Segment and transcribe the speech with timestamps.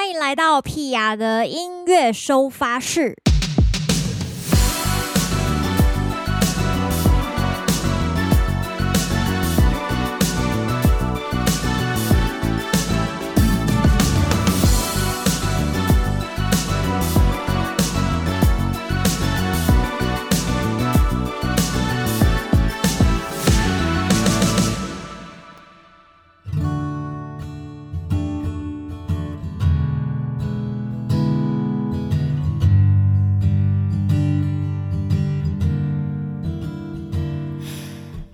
[0.00, 3.18] 欢迎来到屁雅的音乐收发室。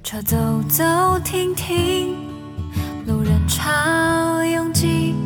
[0.06, 0.36] 车走
[0.68, 0.84] 走
[1.24, 2.14] 停停，
[3.08, 3.64] 路人潮
[4.44, 5.16] 拥挤，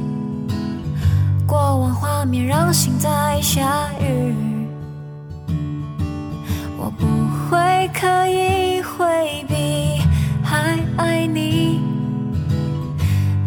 [1.47, 4.35] 过往画面让心在下雨。
[6.79, 7.07] 我不
[7.51, 10.01] 会刻意回避，
[10.43, 11.83] 还爱你，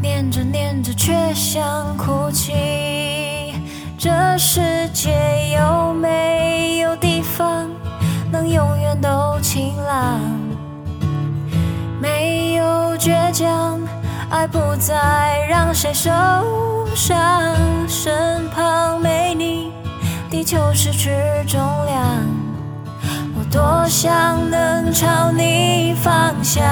[0.03, 3.55] 念着念着却想哭泣。
[3.97, 4.61] 这世
[4.93, 7.67] 界有没有地方
[8.31, 10.42] 能永远都晴朗？
[12.63, 13.77] 没有倔强，
[14.29, 16.09] 爱不再让谁受
[16.95, 17.53] 伤。
[17.89, 19.73] 身旁没你，
[20.29, 21.11] 地球失去
[21.45, 22.01] 重量。
[23.35, 26.63] 我多想能朝你方向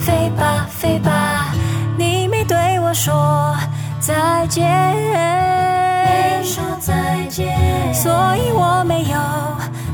[0.00, 1.54] 飞吧，飞吧。
[1.96, 3.56] 你没对我说
[4.00, 7.56] 再见，没说再见，
[7.94, 9.16] 所以我没有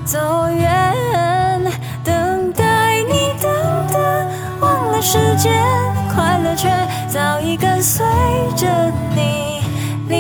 [0.06, 1.11] 走远。
[5.12, 5.52] 时间
[6.08, 6.70] 快乐却
[7.06, 8.02] 早已跟随
[8.56, 9.60] 着你
[10.08, 10.16] 你，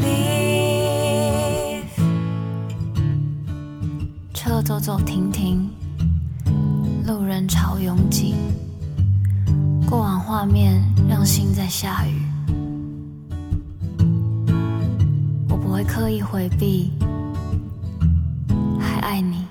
[0.00, 1.84] 你。
[4.34, 5.70] 车走走停停，
[7.06, 8.34] 路人潮拥挤，
[9.88, 12.20] 过往画面让心在下雨。
[15.48, 16.90] 我不会刻意回避，
[18.80, 19.46] 还爱你。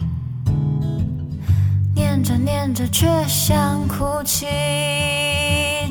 [2.20, 4.46] 念着念着，却想哭泣。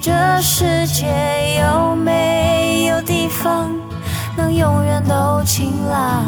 [0.02, 0.12] 这
[0.42, 1.06] 世界
[1.58, 3.70] 有没有地方
[4.36, 6.24] 能永远都晴朗？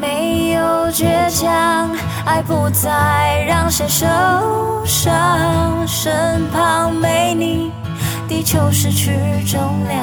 [0.00, 0.62] 没有
[0.92, 1.90] 倔强，
[2.24, 4.06] 爱不再让谁受
[4.86, 5.84] 伤。
[5.84, 7.72] 身旁没你，
[8.28, 9.58] 地球失去重
[9.88, 10.00] 量。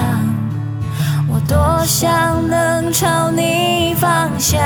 [1.29, 4.59] 我多想能朝你方向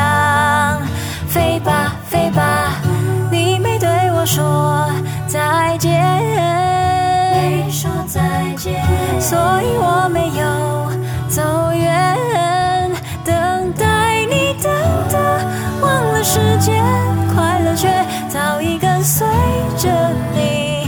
[1.28, 2.82] 飞吧，飞吧。
[4.26, 4.90] 说
[5.28, 5.92] 再见，
[7.34, 8.22] 没说再
[8.56, 8.82] 见，
[9.20, 10.44] 所以我没有
[11.30, 11.42] 走
[11.74, 12.18] 远，
[13.26, 14.72] 等待你等
[15.10, 15.18] 的，
[15.82, 16.84] 忘了时间，
[17.36, 17.90] 快乐却
[18.30, 19.28] 早已跟随
[19.78, 19.90] 着
[20.32, 20.88] 你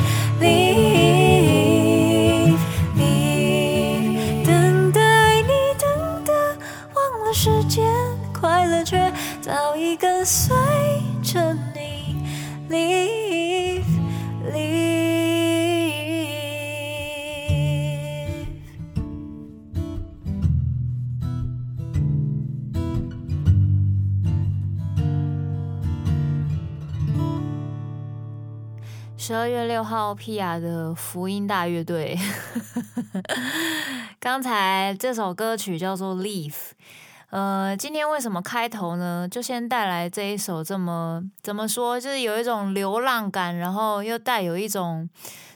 [4.46, 6.32] 等待你等的，
[6.94, 7.84] 忘了时间，
[8.34, 10.56] 快乐却早已跟随。
[29.28, 32.16] 十二月六号，Pia 的福音大乐队。
[34.22, 36.52] 刚才这首歌曲叫做《Leave》。
[37.32, 39.28] 呃，今天为什么开头呢？
[39.28, 45.10] 就先带来这一首这么怎么说，就是有一种流浪感，然后又带有一种。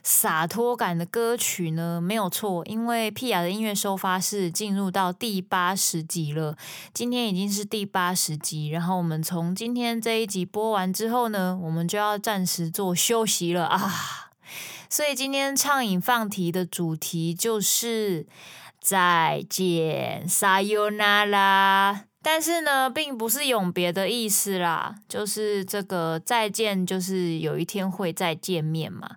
[0.10, 6.58] 洒脱感的歌曲呢，没有错，因为屁雅的音乐收发室进入到第八十集了，
[6.92, 13.68] 今天已经是第八十集，然后我们从今天这一集播完之后呢，我们就要暂时做休息了。
[13.68, 14.32] 啊，
[14.90, 18.26] 所以今天畅饮放题的主题就是
[18.82, 29.12] 再见，Sayonara，但是呢，并不是永别的意思啦，就是这个再见，就是有一天会再见面嘛。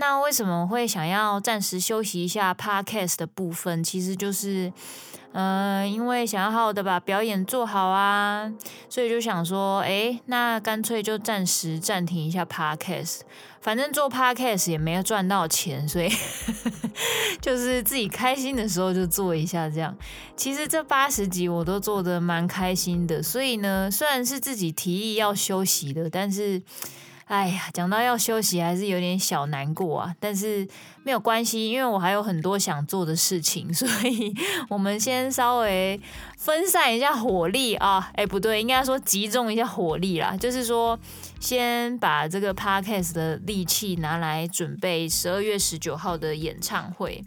[0.00, 3.82] 那为什么会想要暂时休息一下 Podcast 的部分？
[3.82, 4.72] 其实就是，
[5.32, 8.48] 嗯、因为想要好好的把表演做好啊，
[8.88, 13.22] 所以就想说，诶，那干脆就暂时暂停一下 Podcast。
[13.60, 16.08] 反正做 Podcast 也没有赚到钱，所以
[17.42, 19.96] 就是自己开心的时候就做一下这样。
[20.36, 26.62] 其实这八十集我都做得蛮开心的，所以呢，虽然是自己提议要休息的，但是。
[27.28, 30.14] 哎呀，讲到要休息，还是有点小难过啊。
[30.18, 30.66] 但是
[31.04, 34.34] 没有关系，因为我还有很多想做的事情， 所以
[34.70, 36.00] 我们先稍微
[36.38, 38.10] 分散一下火力啊。
[38.14, 40.34] 哎，不对，应该说集中一下火力啦。
[40.36, 40.98] 就是说，
[41.38, 47.22] 先把这个 podcast 的力气拿来准备十二月十九号的演唱会。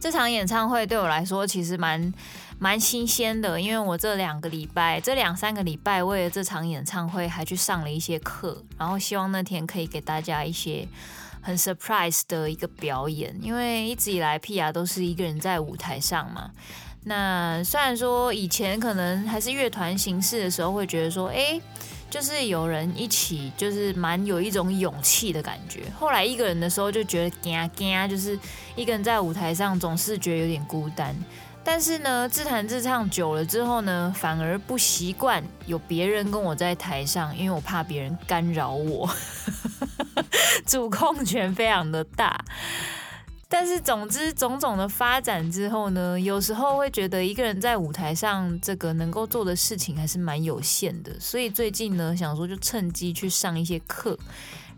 [0.00, 2.12] 这场演唱会对我来说其实蛮
[2.60, 10.86] 蛮新鲜的，因为我这两个礼拜、这两三个礼拜为了这场演唱会还去上了一些课，然后希望那天可以给大家一些
[11.40, 16.50] 很 surprise 的一个表演，因为一直以来 Pia 都是一个人在舞台上嘛。
[17.04, 21.58] 那虽然说以前可能还是乐团形式的时候，会觉得说，哎，
[22.10, 25.84] 就是有人一起，就是蛮有一种勇气的感觉。
[25.96, 28.36] 后来一个人的时候，就觉得惊惊，就是
[28.74, 31.14] 一个人在舞台上总是觉得有点孤单。
[31.64, 39.08] 但是呢，自弹自唱久了之后呢，反而不习惯有别人跟我在台上，因为我怕别人干扰我，
[40.66, 42.42] 主控权非常的大。
[43.50, 51.18] 但是，总之，种种的发展之后呢，有时候会觉得一个人在舞台上，这个能够做的事情还是蛮有限的。
[51.18, 54.18] 所以最近呢，想说就趁机去上一些课，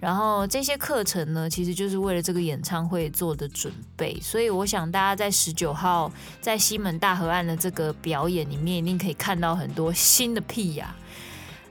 [0.01, 4.19] 然后这些课程呢，其实就是为了这个演唱会做的准备。
[4.21, 6.11] 所以我想大家在十九号
[6.41, 10.97] 在西门大河岸的这个表演里面，一定可以看到很多新的屁呀。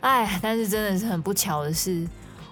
[0.01, 2.07] 哎，但是真的是很不巧的是。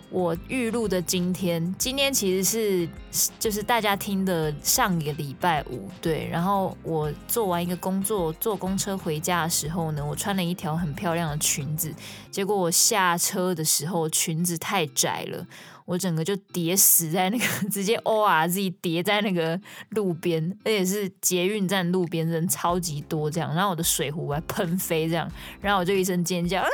[0.10, 2.90] 我预录的今天，今天其实是
[3.38, 6.28] 就是大家听的上一个礼拜五，对。
[6.32, 11.94] 然后我做完一个工作，坐公车回家的时候呢，我穿了一条很漂亮的裙子，
[12.32, 15.46] 结果我下车的时候裙子太窄了，
[15.84, 25.30] 我整个就跌死在那个 直接 O R Z 跌在那个路边，而且是捷运站路边人超级多这样，然后我的水壶还喷飞这样，
[25.60, 26.62] 然后我就一声尖叫。
[26.62, 26.68] 啊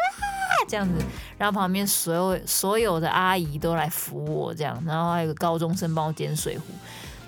[0.67, 0.93] 这样子，
[1.37, 6.65] 然后旁边所有所有的阿姨都来扶我，这样，然后还有个高中生帮我捡水壶，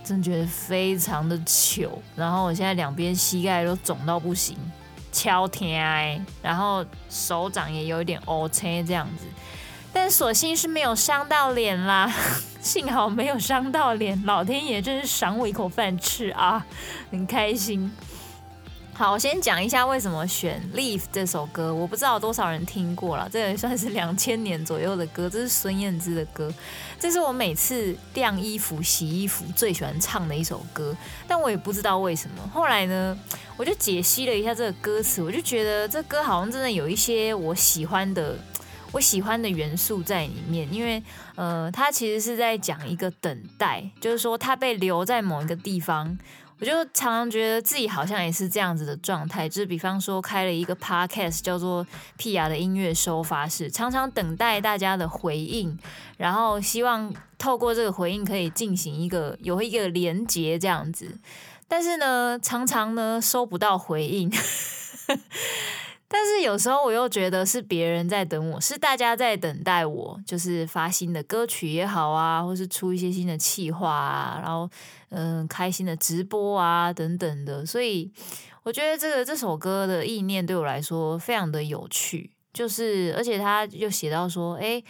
[0.04, 2.02] 真觉得非常的糗。
[2.16, 4.58] 然后我现在两边膝盖都肿到不行，
[5.12, 9.26] 敲天，然后手掌也有一点乌青这样子，
[9.94, 12.12] 但所幸是没有伤到脸啦，
[12.62, 16.66] 幸好没有伤到脸，老天爷真是赏我一口饭吃啊，
[17.12, 17.92] 很开心。
[18.98, 21.74] 好，我先讲一下为什么选《Leave》这首歌。
[21.76, 25.30] 我不知道多少人听过了，这也算是两千年左右的歌。
[25.30, 26.50] 这是孙燕姿的歌，
[26.98, 30.96] 这是我每次晾衣服、洗衣服最喜欢唱的一首歌。
[31.28, 32.50] 但我也不知道为什么。
[32.54, 33.20] 后来呢，
[33.58, 38.38] 我就解析了一下这个歌词，我就觉得这歌好像真的有一些我喜欢的、
[38.94, 40.74] 我喜欢的元素在里面。
[40.74, 41.04] 因为，
[41.36, 46.18] 呃，它其实是在讲一个等待，就是说他被留在某一个地方。
[46.60, 51.86] 我就常常觉得自己好像也是这样子的状态，就是比方说开了一个 podcast 叫做
[52.18, 55.78] 屁雅的音乐收发室，常常等待大家的回应，
[56.18, 61.18] 然后希望透过这个回应可以进行一个有一个连接这样子，
[61.68, 64.32] 但是呢，常常呢收不到回应。
[66.18, 74.70] 但是有时候我又觉得是别人在等我，是大家在等待我，就是发新的歌曲也好啊，或是出一些新的企划啊，然后
[75.10, 77.66] 嗯，开心的直播啊等等的。
[77.66, 78.10] 所以
[78.64, 84.82] 我觉得这个这首歌的意念对我来说非常的有趣，就是而且他又写到说，诶。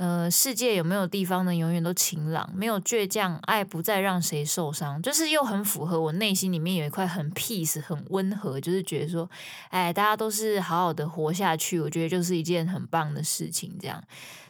[0.00, 1.54] 呃，世界有没有地方呢？
[1.54, 9.28] 永远都晴朗，没有倔强，爱不再让谁受伤，就是又很符合我内心里面有一块很 peace、很温和，就是觉得说，
[9.68, 13.76] 哎，大家都是好好的活下去，我觉得就是一件很棒的事情。
[13.78, 14.02] 这样，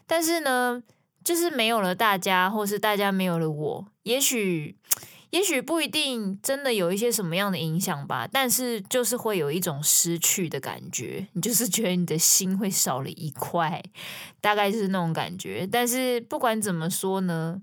[0.06, 0.81] 但是呢，
[1.25, 4.76] 就是没有了大家，或是大家没有了我，也许。
[5.30, 13.82] 也许不一定真的有一些什么样的影响吧，但是就是会有一种失去的感觉，你就是觉得你的心会少了一块，
[14.40, 15.68] 大概就是那种感觉。
[15.70, 17.62] 但是不管怎么说呢，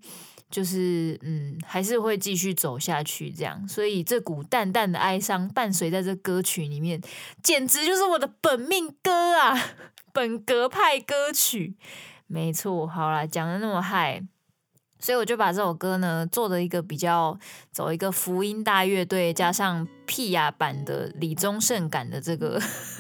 [0.50, 3.68] 就是嗯，还是会继续走下去这样。
[3.68, 7.02] 所以这股淡淡的哀伤伴随在这歌曲里面，
[7.44, 9.76] 简直就是我的本命歌啊，
[10.14, 11.76] 本格派歌曲。
[12.28, 14.24] 没错，好啦，讲的那么嗨。
[15.00, 17.38] 所以我就把这首歌呢做了一个比较
[17.72, 22.60] 走一个福音大乐队加上 Pia 版的李宗盛感的这个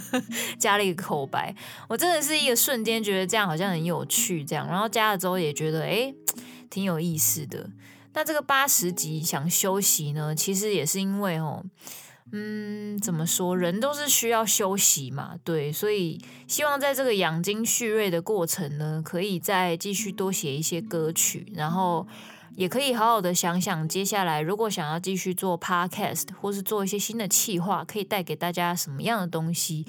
[0.60, 1.56] 加了一个口白，
[1.90, 6.16] 我真的是一个瞬间觉得这样好像很有趣，这样，然后加了之后也觉得诶
[6.70, 7.70] 挺有意思的。
[8.14, 11.64] 那这个八十集想休息呢，其实也是因为哦。
[12.32, 13.58] 嗯，怎么说？
[13.58, 22.06] 人都是需要休息嘛，对，所以希望在这个养精蓄锐的过程呢，可以再继续多写一些歌曲，然后
[22.56, 29.86] 也可以好好的想想接下来如果想要继续做 podcast 或是做一些新的企划，可以带给大家什么样的东西。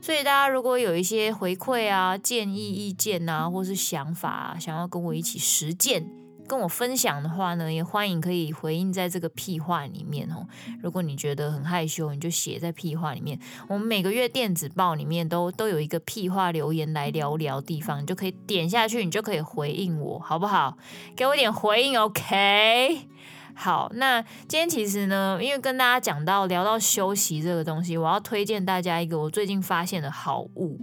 [0.00, 6.08] 所以大家如果有一些回馈啊、建议、意见啊，或是想法，想要跟我一起实践。
[6.46, 10.46] 跟我分享的话呢，也欢迎可以回应在这个屁话里面哦。
[10.82, 13.38] 如果你觉得很害羞，你就写在屁话里面。
[13.68, 20.76] 我们每个月电子报里面都都有一个屁话留言来聊聊地方，你就可以点下去，你就可以回应我，好不好？
[21.16, 23.08] 给我点回应，OK？
[23.54, 30.78] 好，那今天其实呢，因为跟大家讲到聊到休息这个东西，我要推荐大家一个我最近发现的好物。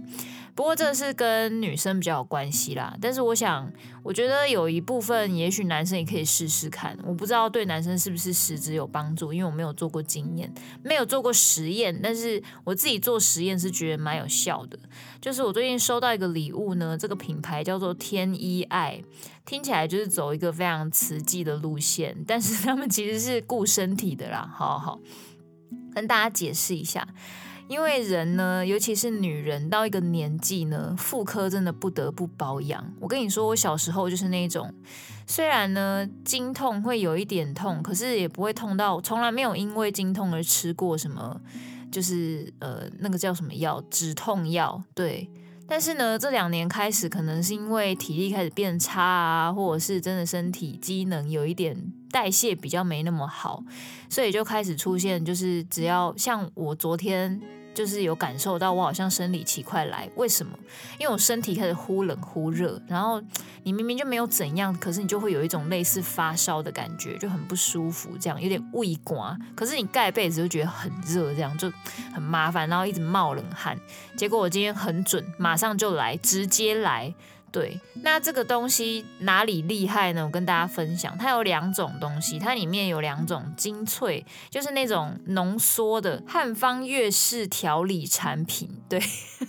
[0.54, 3.70] 不过这是跟女生比较有关系啦，但是我想，
[4.02, 6.98] 我觉得有一部分也许男生也可以试试看。
[7.04, 10.52] 我不知道对男生是不是实质有帮助，因为我没有做过经验，
[10.82, 14.78] 没有做过实验，但是我自己做实验是觉得蛮有效的。
[15.20, 19.02] 就是我最近收到一个礼物呢，这个品牌叫做天一爱，
[19.46, 24.52] 听起来就是走一个非常慈济的路线，但是 他们其实是顾身体的啦。
[24.54, 25.00] 好好，
[25.94, 27.06] 跟大家解释一下。
[27.70, 32.84] 因为人呢，尤其是女人，到一个年纪呢，妇科真的不得不保养。
[32.98, 34.74] 我跟你说，我小时候就是那种，
[35.24, 41.40] 虽然呢经痛会有一点痛，可是也不会痛到，从来没有因为经痛而吃过什么，
[41.92, 44.82] 就是呃那个叫什么药，止痛药。
[44.92, 45.30] 对，
[45.68, 53.62] 但是呢这两年开始，可能是因为体力开始变差啊，或者是真的身体机能有一点代谢比较没那么好，
[54.08, 57.40] 所以就开始出现，就是只要像我昨天。
[57.72, 60.58] 就是有感受到我好像生理期快来，为什么？
[60.98, 63.22] 因为我身体开始忽冷忽热，然后
[63.62, 69.38] 你明明就没有怎样，可是你就会有一种类似发烧的感觉，就很不舒服，这样有点胃寒。
[69.54, 71.72] 可是你盖被子就觉得很热，这样就
[72.12, 73.78] 很麻烦，然后一直冒冷汗。
[74.16, 77.14] 结果我今天很准，马上就来，直接来。
[77.52, 80.24] 对，那这个东西哪里厉害呢？
[80.24, 88.70] 我跟大家分享，它有两种东西，它里面有两种精粹，就是那种浓缩的汉方粤式调理产品。
[88.88, 89.00] 对，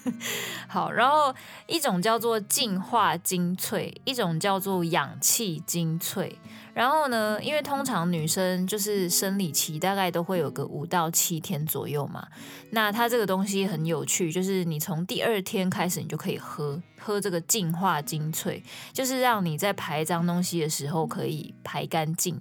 [0.67, 1.33] 好，然后
[1.67, 6.37] 一种叫做净化精粹，一种叫做氧气精粹。
[6.73, 12.25] 然后呢，因为通常女生就是生理期大概都会有个五到七天左右嘛，
[12.69, 22.39] 那它这个东西很有趣，就是你从第二天开始你就可以喝喝这个净化精粹，就是让你在排脏东西的时候可以排干净。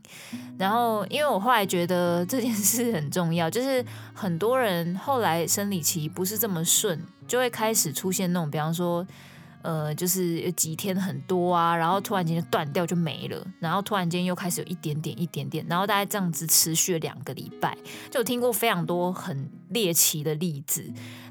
[0.56, 9.06] 然后因为我后来觉得这件事很重要，就是很多人后来生理期不是这么顺，就会开始出现那种，比方说。
[9.62, 17.76] 呃，就是有几天很多啊，然后突然间就断掉就没了，然后突然间又开始有一点点一点点，然后大概这样子持续了两个礼拜，
[18.10, 20.84] 就听过非常多很猎奇的例子。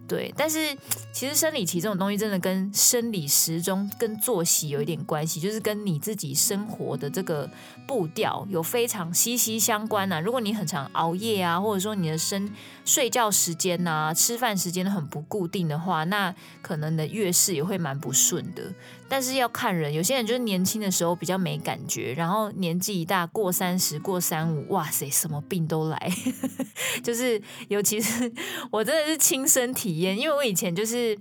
[0.08, 0.75] 对，但是
[1.13, 7.48] 其实生理期这种东西真的跟生理时钟跟作息有一点关系，就是跟你自己生活的这个
[7.86, 10.19] 步调有非常息息相关呐、啊。
[10.19, 12.51] 如果你很常熬夜啊，或者说你的生
[12.84, 18.63] 睡觉时间呐、啊、吃饭时间都很不固定的话，那可能你的月事也会蛮不顺的。
[19.10, 26.12] 但是要看人，有些人就是年轻的时候比较没感觉，然后年纪一大过三十过三五，哇塞，什么病都来。
[27.04, 28.32] 就是尤其是
[28.70, 31.18] 我真的是亲身体验，因为我以前就是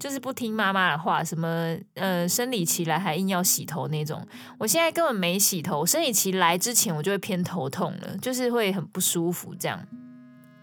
[0.00, 4.26] 就是不听妈妈的话，什么呃生理期来还硬要洗头那种。
[4.58, 9.78] 我现在根本没洗头，生理期来之前我就会偏头痛了，就是会很不舒服这样。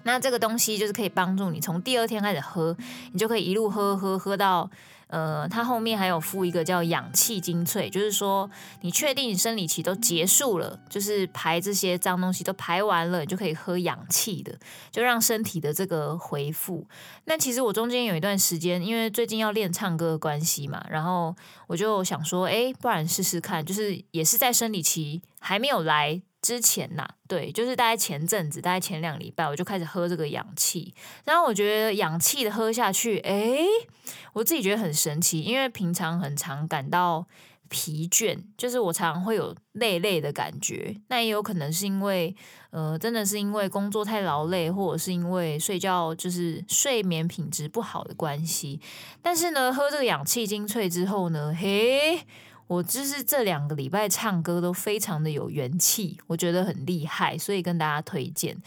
[0.06, 2.76] 那这个东西就是可以帮助你从第二天开始喝，
[3.12, 4.70] 你就可以一路喝喝喝到。
[5.08, 8.50] 呃，它后面还有附一个叫氧气精粹，就是说
[8.82, 14.58] 你确定你生理期都结束了，就是排这些脏东西都排完了，你就可以喝氧气的，
[14.92, 16.88] 就让身体的这个恢复。
[17.26, 21.36] 那其实我中间有一段时间，因为最近要练唱歌的关系嘛，然后
[21.68, 26.22] 我就想说，哎，不然试试看，就是也是在生理期还没有来。
[26.44, 33.66] 之前呐、对，就是大概前阵子，大概前两礼拜，我就开始喝这个氧气，然后我觉得氧气的喝下去，诶，
[34.34, 37.26] 我自己觉得很神奇，因为平常很常感到
[37.70, 42.36] 疲倦，就是我常常会有累累的感觉，那也有可能是因为，
[42.72, 48.82] 呃，真的是因为工作太劳累，或者是因为睡觉就是睡眠品质不好的关系，
[49.22, 52.20] 但是呢，喝这个氧气精粹之后呢，嘿。
[52.74, 58.58] 我就是这两个礼拜唱歌都非常的有元气，我觉得很厉害，所以跟大家推荐。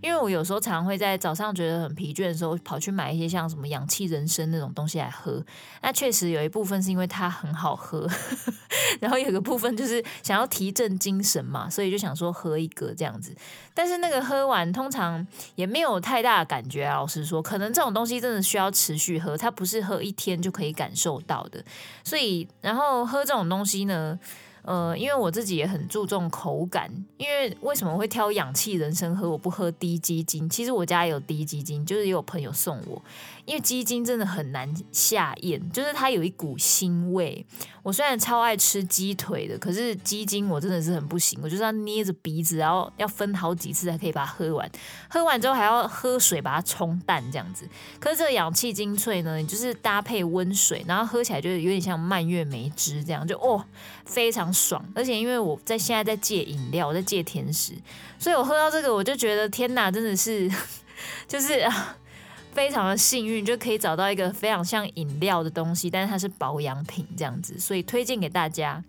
[0.00, 5.44] 因为我有时候常会在早上觉得很疲倦的时候，跑去买一些像什么氧气人参那种东西来喝。
[5.82, 8.08] 那确实有一部分是因为它很好喝，
[9.00, 13.34] 然后有个部分就是想要提振精神嘛，所以就想说喝一个这样子。
[13.74, 21.62] 但是那个喝完通常也没有太大的感觉啊，老实说，可能这种东西真的需要持续喝，它不是喝一天就可以感受到的。
[22.04, 24.18] 所以，然后喝这种东东西呢，
[24.62, 29.30] 呃，因为我自己也很注重口感，因为为什么会挑氧气人参喝？
[29.30, 33.02] 我不喝低基金，其实我家也有低基金，就是也有朋友送我。
[33.46, 37.46] 因为鸡精真的很难下咽，就是它有一股腥味。
[37.82, 44.68] 我虽然超爱吃鸡腿的，可是鸡精我真的是很不行，我就是要捏着鼻子，然后要分好几次才可以把它喝完。
[45.08, 47.64] 喝完之后还要喝水把它冲淡这样子。
[48.00, 53.64] 可是这个氧气精粹呢，就是搭配温水，然后喝起来就是有点像蔓越莓汁这样，就哦
[54.04, 54.84] 非常爽。
[54.92, 57.72] 而且因为我在现在在戒饮料，我在戒甜食，
[58.18, 60.50] 所以我喝到这个我就觉得天哪，真的是
[61.28, 61.64] 就是
[62.56, 68.82] 非常的幸运，就可以找到一个非常像饮料的东西，但是它是保养品这样子，所以推荐给大家。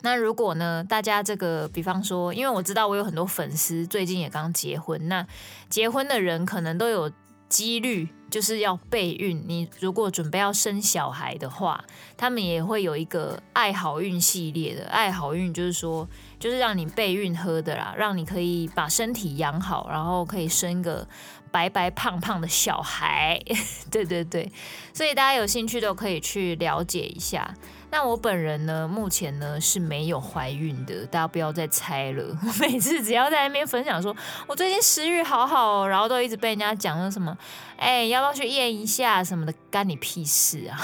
[0.00, 5.26] 那如果呢，大家这个，比方说，因为我知道我有很多粉丝最近也刚结婚，那
[5.68, 7.12] 结婚的人可能都有
[7.48, 9.42] 几率就是要备孕。
[9.46, 11.82] 你如果准备要生小孩的话，
[12.16, 14.86] 他们也会有一个爱好孕系列的。
[14.86, 21.08] 爱好孕就是说，就是让你备孕喝的啦，让你可以把身体养好，然后可以生个
[21.50, 23.40] 白白胖胖的小孩。
[23.90, 24.50] 对对对，
[24.92, 27.54] 所以大家有兴趣都可以去了解一下。
[27.90, 32.24] 那我本人呢，目前呢是没有怀孕的，大家不要再猜了。
[32.46, 34.14] 我每次只要在那边分享说，
[34.46, 37.36] 我最近食欲好好哦，然后都一直被人家讲说什么，
[37.78, 40.78] 哎，要不要去验一下什么的，干你屁事啊！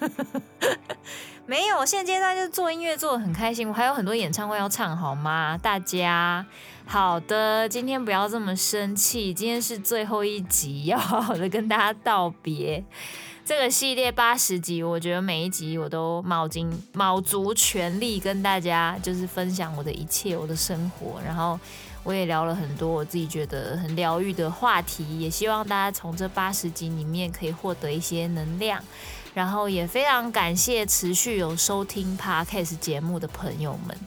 [1.46, 5.58] 没有，现阶段就做音乐做得很开心，我还有很多演唱会要唱，好吗？
[5.60, 6.46] 大家
[6.86, 12.84] 好的，今天不要这么生气，今天是最后一集，要好好的跟大家道别。
[13.44, 21.58] 这个系列八十集，我觉得每一集我都卯尽卯足全力跟大家就是分享我的一切，我的生活，然后
[22.04, 28.80] 我也聊了很多我自己觉得很疗愈的话题，也希望大家从这八十集里面可以获得一些能量，
[29.34, 33.98] 然后也非常感谢持续有收听 Podcast 节目的朋友们，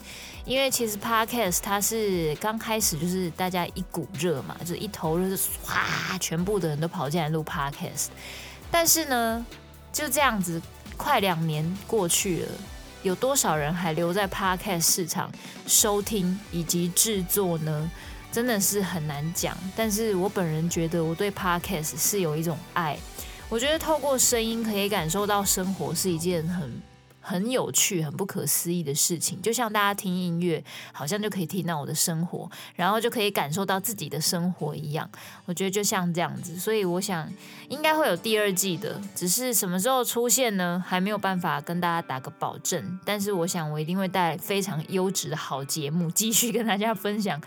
[0.45, 8.07] 因为其实 Podcast 它是刚开始就是大家一股热嘛，就是一头热，就是唰，全部的人都跑进来录 Podcast。
[8.77, 9.45] 但是呢，
[9.93, 10.61] 就这样子，
[10.97, 12.51] 快两年过去了，
[13.03, 15.31] 有多少人还留在 Podcast 市场
[15.65, 17.89] 收听以及制作呢？
[18.33, 19.57] 真的是很难讲。
[19.77, 22.97] 但是我本人觉得，我对 Podcast 是有一种爱。
[23.47, 26.69] 我觉得透过声音可以感受到生活，是一件很。
[27.27, 30.63] 很有趣、很不可思议的事情，就像大家听音乐，
[30.93, 35.09] 好像就可以听到我的生活，然后就可以感受到自己的生活一样。
[35.45, 37.27] 我觉得就像这样子，所以我想
[37.67, 40.83] 应该会有第二季的，只是什么时候出现呢？
[40.85, 42.99] 还没有办法跟大家打个保证。
[43.03, 47.41] 但是我想我一定会带来非常优质的好节目，继续跟大家分享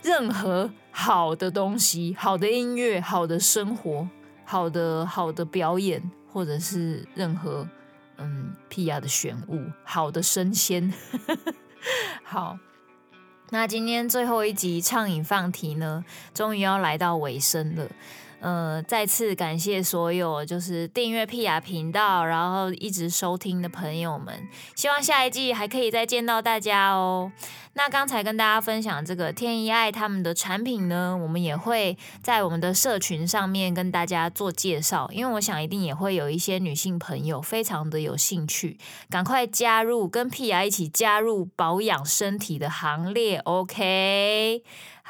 [0.00, 4.08] 任何好的东西、好的音乐、好的生活、
[4.46, 7.68] 好的好的表演，或者是任何。
[8.22, 10.92] 嗯，屁呀的玄物，好的生鲜，
[12.24, 12.58] 好。
[13.50, 17.86] 那今天最后一集畅饮放题呢，终于要来到尾声了。
[18.42, 24.48] 呃，再次感谢所有就是订阅屁雅频道，然后一直收听的朋友们。
[24.74, 27.30] 希望下一季还可以再见到大家哦。
[27.74, 38.76] 那刚才跟大家分享这个天一爱他们的产品呢，我们也会在我们的社群上面跟大家做介绍，因为我想一定也会有一些女性朋友非常的有兴趣，
[39.08, 44.62] 赶快加入，跟屁雅一起加入保养身体的行列，OK。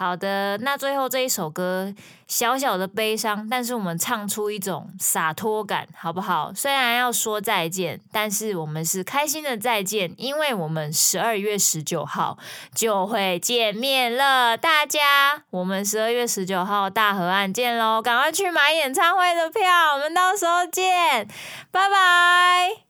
[0.03, 1.95] 好的，那最后这一首歌
[2.27, 6.53] 小小的悲伤，但是我们唱出一种洒脱感，好不好？
[6.57, 12.37] 虽然要说再见，但是我们是开心的再见，因为我们十二月十九号
[12.75, 18.03] 就会见面了，大家，我们十二月十九号大河岸见喽！
[18.03, 21.29] 赶快去买演唱会的票，我们到时候见，
[21.71, 22.83] 拜拜。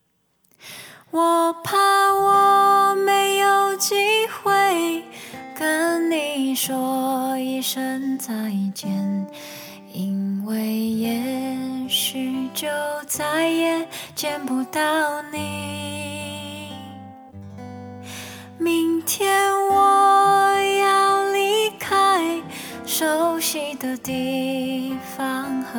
[1.11, 1.77] 我怕
[2.15, 5.05] 我没有机会。
[5.55, 8.33] 跟你说一声再
[8.75, 8.91] 见，
[9.93, 12.69] 因为也许就
[13.07, 14.81] 再也见不到
[15.31, 16.71] 你。
[18.59, 22.41] 明天我要离开
[22.87, 25.79] 熟悉的地方，和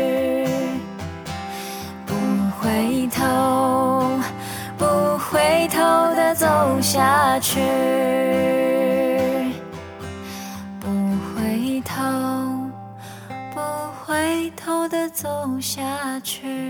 [3.13, 4.19] 头，
[4.77, 4.85] 不
[5.17, 5.79] 回头
[6.15, 6.47] 的走
[6.81, 7.59] 下去，
[10.79, 10.87] 不
[11.35, 12.01] 回头，
[13.53, 13.59] 不
[14.05, 15.27] 回头的走
[15.59, 15.83] 下
[16.21, 16.60] 去。